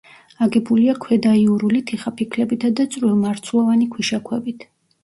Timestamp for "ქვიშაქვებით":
3.97-4.73